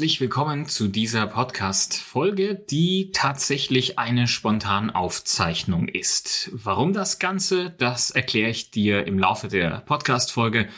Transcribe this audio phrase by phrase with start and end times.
[0.00, 6.48] Herzlich willkommen zu dieser Podcast-Folge, die tatsächlich eine spontane Aufzeichnung ist.
[6.54, 10.70] Warum das Ganze, das erkläre ich dir im Laufe der Podcast-Folge.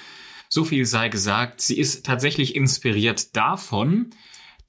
[0.48, 4.10] So viel sei gesagt, sie ist tatsächlich inspiriert davon,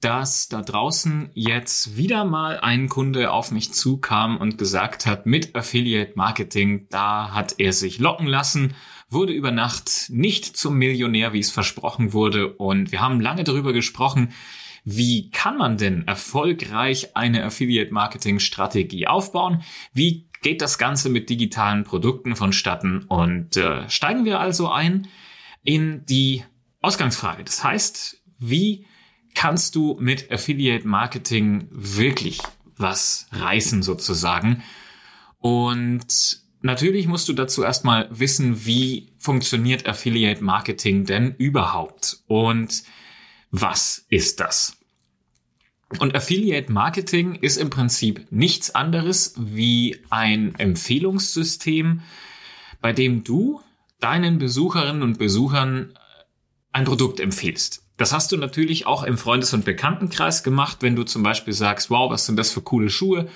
[0.00, 5.56] dass da draußen jetzt wieder mal ein Kunde auf mich zukam und gesagt hat, mit
[5.56, 8.76] Affiliate Marketing, da hat er sich locken lassen
[9.14, 12.52] wurde über Nacht nicht zum Millionär, wie es versprochen wurde.
[12.54, 14.32] Und wir haben lange darüber gesprochen,
[14.84, 19.62] wie kann man denn erfolgreich eine Affiliate-Marketing-Strategie aufbauen?
[19.94, 23.04] Wie geht das Ganze mit digitalen Produkten vonstatten?
[23.04, 25.08] Und äh, steigen wir also ein
[25.62, 26.44] in die
[26.82, 27.44] Ausgangsfrage.
[27.44, 28.86] Das heißt, wie
[29.34, 32.40] kannst du mit Affiliate-Marketing wirklich
[32.76, 34.62] was reißen sozusagen?
[35.38, 42.84] Und Natürlich musst du dazu erstmal wissen, wie funktioniert Affiliate Marketing denn überhaupt und
[43.50, 44.78] was ist das?
[45.98, 52.00] Und Affiliate Marketing ist im Prinzip nichts anderes wie ein Empfehlungssystem,
[52.80, 53.60] bei dem du
[54.00, 55.92] deinen Besucherinnen und Besuchern
[56.72, 57.82] ein Produkt empfiehlst.
[57.98, 61.90] Das hast du natürlich auch im Freundes- und Bekanntenkreis gemacht, wenn du zum Beispiel sagst,
[61.90, 63.28] wow, was sind das für coole Schuhe?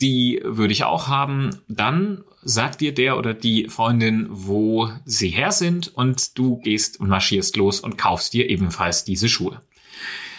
[0.00, 1.50] Die würde ich auch haben.
[1.68, 7.08] Dann sagt dir der oder die Freundin, wo sie her sind und du gehst und
[7.08, 9.60] marschierst los und kaufst dir ebenfalls diese Schuhe.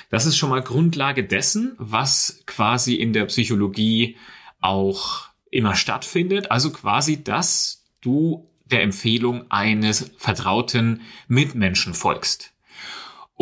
[0.09, 4.17] Das ist schon mal Grundlage dessen, was quasi in der Psychologie
[4.61, 6.51] auch immer stattfindet.
[6.51, 12.52] Also quasi, dass du der Empfehlung eines vertrauten Mitmenschen folgst.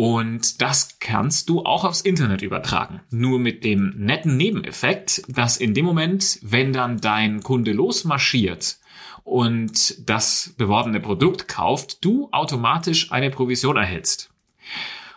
[0.02, 3.02] Und das kannst du auch aufs Internet übertragen.
[3.10, 8.78] Nur mit dem netten Nebeneffekt, dass in dem Moment, wenn dann dein Kunde losmarschiert
[9.22, 14.30] und das beworbene Produkt kauft, du automatisch eine Provision erhältst.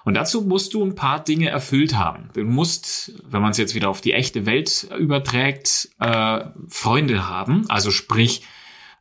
[0.03, 2.29] Und dazu musst du ein paar Dinge erfüllt haben.
[2.35, 7.67] Du musst, wenn man es jetzt wieder auf die echte Welt überträgt, äh, Freunde haben,
[7.69, 8.43] also sprich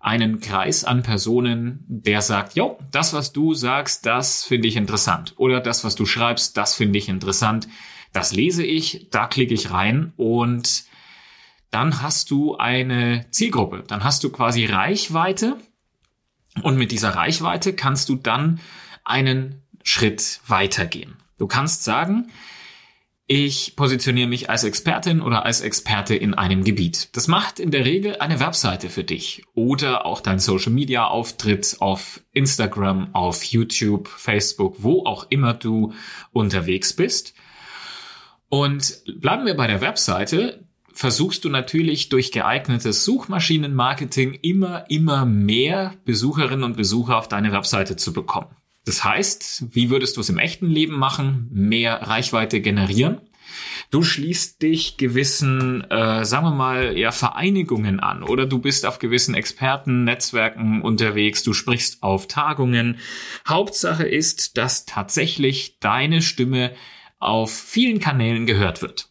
[0.04, 5.32] einen Kreis an Personen, der sagt, jo, das, was du sagst, das finde ich interessant.
[5.38, 7.68] Oder das, was du schreibst, das finde ich interessant.
[8.12, 10.84] Das lese ich, da klicke ich rein und
[11.70, 13.82] dann hast du eine Zielgruppe.
[13.86, 15.56] Dann hast du quasi Reichweite
[16.62, 18.60] und mit dieser Reichweite kannst du dann
[19.04, 21.16] einen Schritt weitergehen.
[21.38, 22.30] Du kannst sagen,
[23.26, 27.08] ich positioniere mich als Expertin oder als Experte in einem Gebiet.
[27.16, 31.76] Das macht in der Regel eine Webseite für dich oder auch dein Social Media Auftritt
[31.80, 35.94] auf Instagram, auf YouTube, Facebook, wo auch immer du
[36.32, 37.34] unterwegs bist.
[38.50, 45.94] Und bleiben wir bei der Webseite, versuchst du natürlich durch geeignetes Suchmaschinenmarketing immer, immer mehr
[46.04, 48.54] Besucherinnen und Besucher auf deine Webseite zu bekommen.
[48.84, 51.48] Das heißt, wie würdest du es im echten Leben machen?
[51.52, 53.20] Mehr Reichweite generieren.
[53.90, 58.98] Du schließt dich gewissen, äh, sagen wir mal, ja, Vereinigungen an oder du bist auf
[58.98, 62.98] gewissen Experten, Netzwerken unterwegs, du sprichst auf Tagungen.
[63.46, 66.72] Hauptsache ist, dass tatsächlich deine Stimme
[67.18, 69.08] auf vielen Kanälen gehört wird.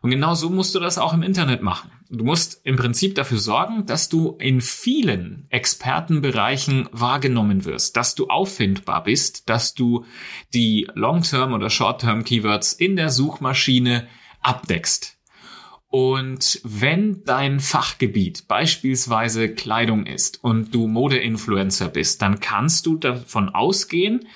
[0.00, 1.90] Und genau so musst du das auch im Internet machen.
[2.08, 8.28] Du musst im Prinzip dafür sorgen, dass du in vielen Expertenbereichen wahrgenommen wirst, dass du
[8.28, 10.04] auffindbar bist, dass du
[10.54, 14.06] die Long-Term oder Short-Term Keywords in der Suchmaschine
[14.40, 15.18] abdeckst.
[15.88, 23.48] Und wenn dein Fachgebiet beispielsweise Kleidung ist und du Modeinfluencer bist, dann kannst du davon
[23.48, 24.28] ausgehen,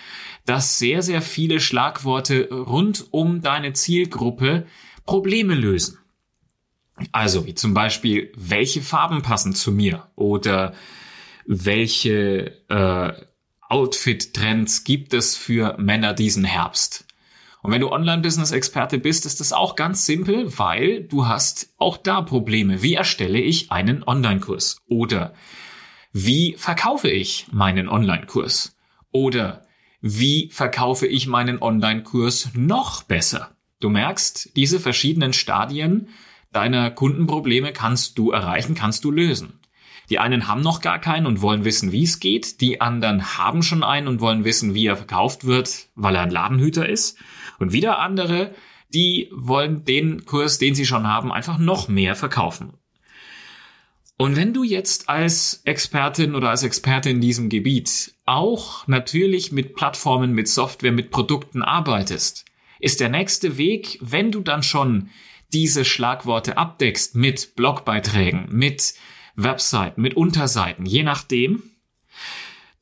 [0.45, 4.67] dass sehr, sehr viele Schlagworte rund um deine Zielgruppe
[5.07, 6.00] Probleme lösen.
[7.13, 10.75] Also wie zum Beispiel, welche Farben passen zu mir oder
[11.47, 13.13] welche äh,
[13.69, 17.07] Outfit-Trends gibt es für Männer diesen Herbst?
[17.63, 22.23] Und wenn du Online-Business-Experte bist, ist das auch ganz simpel, weil du hast auch da
[22.23, 22.83] Probleme.
[22.83, 24.79] Wie erstelle ich einen Online-Kurs?
[24.87, 25.35] Oder
[26.13, 28.77] wie verkaufe ich meinen Online-Kurs?
[29.13, 29.67] Oder
[30.01, 33.55] wie verkaufe ich meinen Online-Kurs noch besser?
[33.81, 36.09] Du merkst, diese verschiedenen Stadien
[36.53, 39.61] deiner Kundenprobleme kannst du erreichen, kannst du lösen.
[40.11, 42.61] Die einen haben noch gar keinen und wollen wissen, wie es geht.
[42.61, 46.31] Die anderen haben schon einen und wollen wissen, wie er verkauft wird, weil er ein
[46.31, 47.17] Ladenhüter ist.
[47.61, 48.53] Und wieder andere,
[48.93, 52.73] die wollen den Kurs, den sie schon haben, einfach noch mehr verkaufen.
[54.17, 59.77] Und wenn du jetzt als Expertin oder als Experte in diesem Gebiet auch natürlich mit
[59.77, 62.45] Plattformen, mit Software, mit Produkten arbeitest,
[62.81, 65.09] ist der nächste Weg, wenn du dann schon
[65.53, 68.95] diese Schlagworte abdeckst mit Blogbeiträgen, mit
[69.37, 71.63] Webseiten, mit Unterseiten, je nachdem,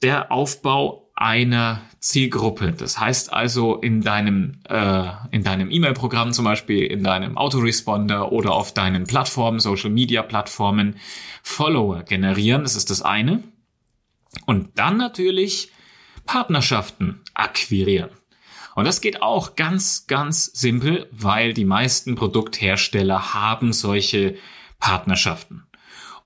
[0.03, 2.73] der Aufbau einer Zielgruppe.
[2.73, 8.53] Das heißt also in deinem äh, in deinem E-Mail-Programm zum Beispiel, in deinem Autoresponder oder
[8.53, 10.97] auf deinen Plattformen, Social-Media-Plattformen
[11.43, 12.63] Follower generieren.
[12.63, 13.43] Das ist das eine.
[14.47, 15.73] Und dann natürlich
[16.25, 18.11] Partnerschaften akquirieren.
[18.79, 24.37] Und das geht auch ganz, ganz simpel, weil die meisten Produkthersteller haben solche
[24.79, 25.67] Partnerschaften.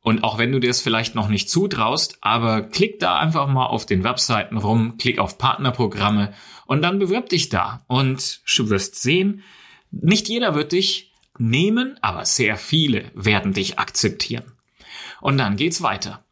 [0.02, 3.64] Und auch wenn du dir es vielleicht noch nicht zutraust, aber klick da einfach mal
[3.64, 6.34] auf den Webseiten rum, klick auf Partnerprogramme
[6.66, 7.86] und dann bewirb dich da.
[7.86, 9.42] Und du wirst sehen,
[9.90, 14.52] nicht jeder wird dich nehmen, aber sehr viele werden dich akzeptieren.
[15.22, 16.22] Und dann geht's weiter.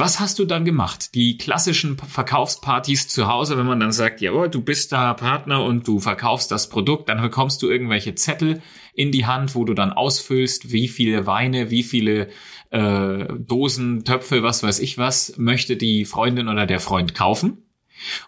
[0.00, 1.16] Was hast du dann gemacht?
[1.16, 5.88] Die klassischen Verkaufspartys zu Hause, wenn man dann sagt, ja, du bist da Partner und
[5.88, 8.62] du verkaufst das Produkt, dann bekommst du irgendwelche Zettel
[8.94, 12.28] in die Hand, wo du dann ausfüllst, wie viele Weine, wie viele
[12.70, 17.64] äh, Dosen, Töpfe, was weiß ich was, möchte die Freundin oder der Freund kaufen.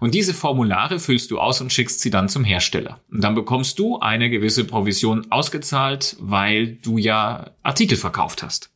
[0.01, 2.99] Und diese Formulare füllst du aus und schickst sie dann zum Hersteller.
[3.13, 8.71] Und dann bekommst du eine gewisse Provision ausgezahlt, weil du ja Artikel verkauft hast.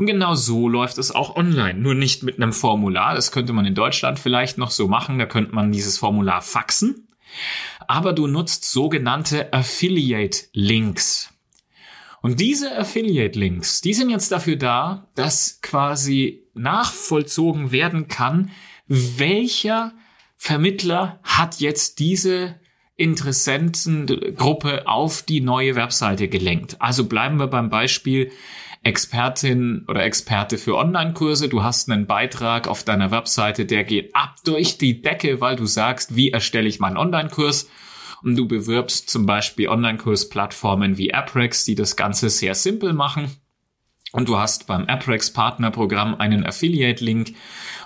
[0.00, 1.78] Und genau so läuft es auch online.
[1.78, 3.14] Nur nicht mit einem Formular.
[3.14, 5.18] Das könnte man in Deutschland vielleicht noch so machen.
[5.18, 7.06] Da könnte man dieses Formular faxen.
[7.86, 11.34] Aber du nutzt sogenannte Affiliate Links.
[12.22, 18.52] Und diese Affiliate Links, die sind jetzt dafür da, dass quasi nachvollzogen werden kann,
[18.86, 19.92] welcher
[20.38, 22.58] Vermittler hat jetzt diese
[22.96, 26.76] Interessentengruppe auf die neue Webseite gelenkt.
[26.80, 28.30] Also bleiben wir beim Beispiel
[28.82, 31.48] Expertin oder Experte für Online-Kurse.
[31.48, 35.66] Du hast einen Beitrag auf deiner Webseite, der geht ab durch die Decke, weil du
[35.66, 37.68] sagst, wie erstelle ich meinen Online-Kurs?
[38.22, 43.30] Und du bewirbst zum Beispiel Online-Kurs-Plattformen wie Apprex, die das Ganze sehr simpel machen.
[44.12, 47.34] Und du hast beim Apprex Partnerprogramm einen Affiliate-Link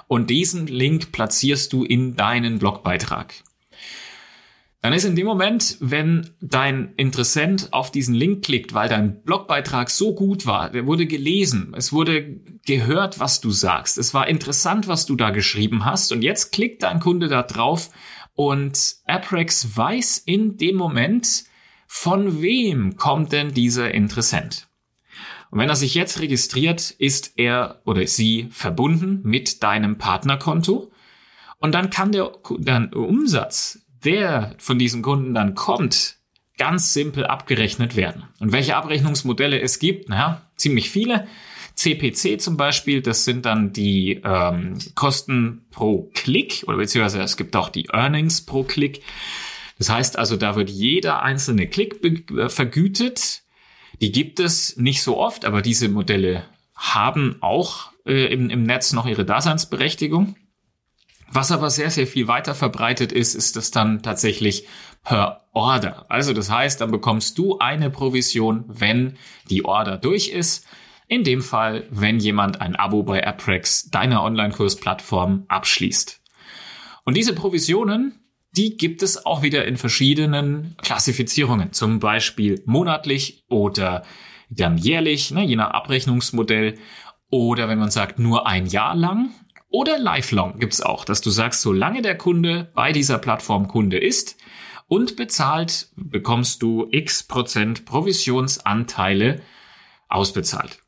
[0.06, 3.34] und diesen Link platzierst du in deinen Blogbeitrag
[4.84, 9.88] dann ist in dem Moment, wenn dein Interessent auf diesen Link klickt, weil dein Blogbeitrag
[9.88, 14.86] so gut war, der wurde gelesen, es wurde gehört, was du sagst, es war interessant,
[14.86, 17.88] was du da geschrieben hast und jetzt klickt dein Kunde da drauf
[18.34, 21.44] und Apprex weiß in dem Moment,
[21.86, 24.68] von wem kommt denn dieser Interessent.
[25.50, 30.92] Und wenn er sich jetzt registriert, ist er oder sie verbunden mit deinem Partnerkonto
[31.56, 36.16] und dann kann der, der Umsatz der von diesen Kunden dann kommt,
[36.56, 38.24] ganz simpel abgerechnet werden.
[38.38, 41.26] Und welche Abrechnungsmodelle es gibt, naja, ziemlich viele.
[41.74, 47.56] CPC zum Beispiel, das sind dann die ähm, Kosten pro Klick oder beziehungsweise es gibt
[47.56, 49.02] auch die Earnings pro Klick.
[49.78, 53.42] Das heißt also, da wird jeder einzelne Klick äh, vergütet.
[54.00, 56.44] Die gibt es nicht so oft, aber diese Modelle
[56.76, 60.36] haben auch äh, im, im Netz noch ihre Daseinsberechtigung.
[61.30, 64.66] Was aber sehr, sehr viel weiter verbreitet ist, ist das dann tatsächlich
[65.02, 66.06] per Order.
[66.08, 69.16] Also das heißt, dann bekommst du eine Provision, wenn
[69.50, 70.66] die Order durch ist.
[71.06, 76.20] In dem Fall, wenn jemand ein Abo bei Apprex, deiner Online-Kursplattform, abschließt.
[77.04, 78.20] Und diese Provisionen,
[78.56, 84.04] die gibt es auch wieder in verschiedenen Klassifizierungen, zum Beispiel monatlich oder
[84.48, 86.78] dann jährlich, ne, je nach Abrechnungsmodell.
[87.30, 89.30] Oder wenn man sagt, nur ein Jahr lang,
[89.74, 94.36] oder Lifelong gibt's auch, dass du sagst, solange der Kunde bei dieser Plattform Kunde ist
[94.86, 99.42] und bezahlt, bekommst du x Prozent Provisionsanteile
[100.08, 100.78] ausbezahlt.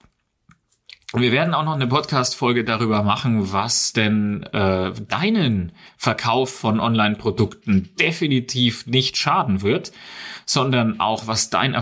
[1.12, 6.78] Und wir werden auch noch eine Podcast-Folge darüber machen, was denn äh, deinen Verkauf von
[6.78, 9.90] Online-Produkten definitiv nicht schaden wird,
[10.44, 11.74] sondern auch was dein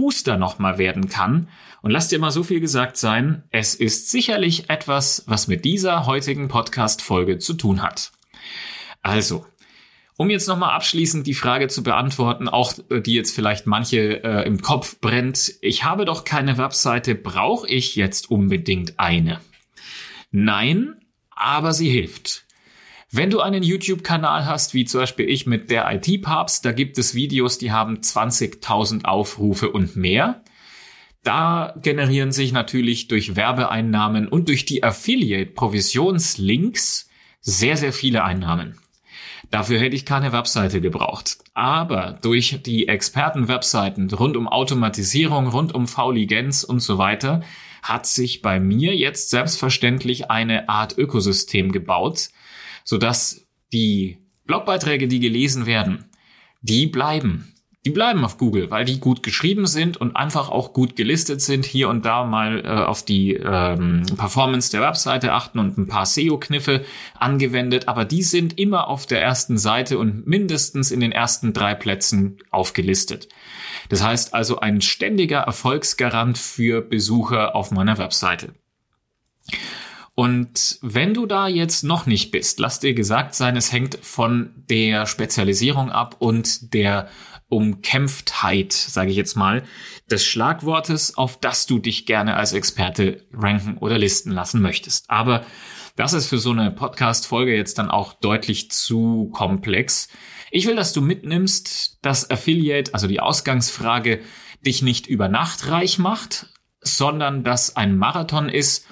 [0.00, 1.48] Erfolgsbooster nochmal werden kann
[1.82, 6.06] und lass dir mal so viel gesagt sein, es ist sicherlich etwas, was mit dieser
[6.06, 8.12] heutigen Podcast-Folge zu tun hat.
[9.02, 9.46] Also,
[10.16, 14.46] um jetzt nochmal abschließend die Frage zu beantworten, auch äh, die jetzt vielleicht manche äh,
[14.46, 19.40] im Kopf brennt, ich habe doch keine Webseite, brauche ich jetzt unbedingt eine?
[20.30, 20.96] Nein,
[21.30, 22.44] aber sie hilft.
[23.12, 27.16] Wenn du einen YouTube-Kanal hast, wie zum Beispiel ich mit der IT-Papst, da gibt es
[27.16, 30.44] Videos, die haben 20.000 Aufrufe und mehr.
[31.24, 37.08] Da generieren sich natürlich durch Werbeeinnahmen und durch die Affiliate-Provisionslinks
[37.40, 38.78] sehr, sehr viele Einnahmen.
[39.50, 41.38] Dafür hätte ich keine Webseite gebraucht.
[41.52, 47.42] Aber durch die Experten-Webseiten rund um Automatisierung, rund um Fauligenz und so weiter,
[47.82, 52.28] hat sich bei mir jetzt selbstverständlich eine Art Ökosystem gebaut,
[52.84, 56.06] sodass die Blogbeiträge, die gelesen werden,
[56.62, 57.50] die bleiben
[57.86, 61.64] die bleiben auf Google, weil die gut geschrieben sind und einfach auch gut gelistet sind.
[61.64, 66.04] Hier und da mal äh, auf die ähm, Performance der Webseite achten und ein paar
[66.04, 66.84] SEO-Kniffe
[67.18, 71.74] angewendet, aber die sind immer auf der ersten Seite und mindestens in den ersten drei
[71.74, 73.28] Plätzen aufgelistet.
[73.88, 78.52] Das heißt also ein ständiger Erfolgsgarant für Besucher auf meiner Webseite.
[80.20, 84.52] Und wenn du da jetzt noch nicht bist, lass dir gesagt sein, es hängt von
[84.68, 87.08] der Spezialisierung ab und der
[87.48, 89.62] Umkämpftheit, sage ich jetzt mal,
[90.10, 95.08] des Schlagwortes, auf das du dich gerne als Experte ranken oder listen lassen möchtest.
[95.08, 95.42] Aber
[95.96, 100.10] das ist für so eine Podcast-Folge jetzt dann auch deutlich zu komplex.
[100.50, 104.20] Ich will, dass du mitnimmst, dass Affiliate, also die Ausgangsfrage,
[104.66, 106.48] dich nicht über Nacht reich macht,
[106.82, 108.84] sondern dass ein Marathon ist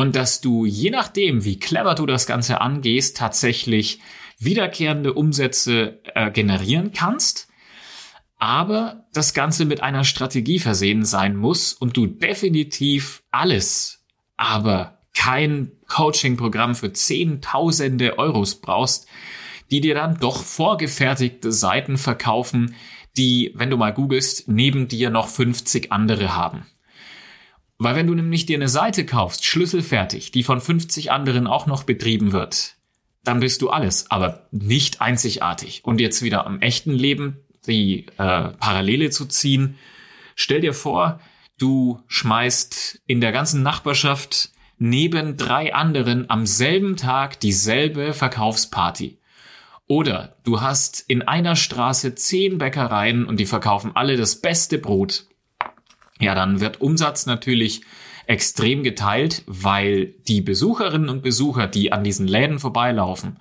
[0.00, 4.00] und dass du je nachdem, wie clever du das Ganze angehst, tatsächlich
[4.38, 7.50] wiederkehrende Umsätze äh, generieren kannst
[8.40, 14.02] aber das Ganze mit einer Strategie versehen sein muss und du definitiv alles,
[14.38, 19.06] aber kein Coaching-Programm für Zehntausende Euros brauchst,
[19.70, 22.74] die dir dann doch vorgefertigte Seiten verkaufen,
[23.18, 26.66] die, wenn du mal googelst, neben dir noch 50 andere haben.
[27.82, 31.84] Weil wenn du nämlich dir eine Seite kaufst, schlüsselfertig, die von 50 anderen auch noch
[31.84, 32.76] betrieben wird,
[33.24, 35.80] dann bist du alles, aber nicht einzigartig.
[35.82, 39.76] Und jetzt wieder am echten Leben, die äh, Parallele zu ziehen.
[40.34, 41.20] Stell dir vor,
[41.56, 49.16] du schmeißt in der ganzen Nachbarschaft neben drei anderen am selben Tag dieselbe Verkaufsparty.
[49.86, 55.29] Oder du hast in einer Straße zehn Bäckereien und die verkaufen alle das beste Brot.
[56.20, 57.82] Ja, dann wird Umsatz natürlich
[58.26, 63.40] extrem geteilt, weil die Besucherinnen und Besucher, die an diesen Läden vorbeilaufen,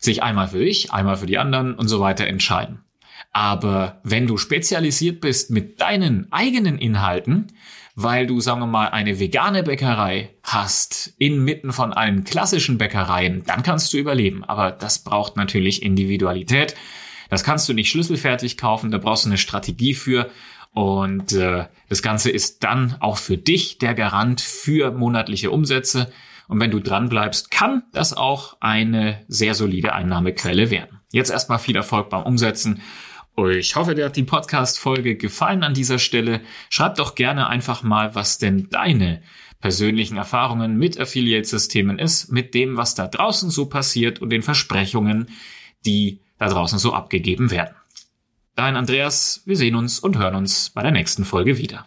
[0.00, 2.84] sich einmal für dich, einmal für die anderen und so weiter entscheiden.
[3.32, 7.48] Aber wenn du spezialisiert bist mit deinen eigenen Inhalten,
[7.94, 13.64] weil du, sagen wir mal, eine vegane Bäckerei hast inmitten von allen klassischen Bäckereien, dann
[13.64, 14.44] kannst du überleben.
[14.44, 16.76] Aber das braucht natürlich Individualität.
[17.28, 20.30] Das kannst du nicht schlüsselfertig kaufen, da brauchst du eine Strategie für.
[20.72, 26.12] Und äh, das Ganze ist dann auch für dich der Garant für monatliche Umsätze.
[26.46, 31.00] Und wenn du dran bleibst, kann das auch eine sehr solide Einnahmequelle werden.
[31.12, 32.80] Jetzt erstmal viel Erfolg beim Umsetzen
[33.46, 36.40] ich hoffe, dir hat die Podcast-Folge gefallen an dieser Stelle.
[36.70, 39.22] Schreib doch gerne einfach mal, was denn deine
[39.60, 45.28] persönlichen Erfahrungen mit Affiliate-Systemen ist, mit dem, was da draußen so passiert und den Versprechungen,
[45.86, 47.76] die da draußen so abgegeben werden.
[48.58, 51.86] Dein Andreas, wir sehen uns und hören uns bei der nächsten Folge wieder.